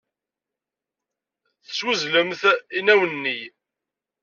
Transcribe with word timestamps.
Teswezlemt 1.65 2.43
inaw-nni. 2.77 3.39